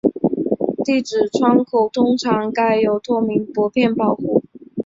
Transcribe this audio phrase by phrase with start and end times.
[0.83, 4.41] 地址窗口通常盖有透明薄片保护。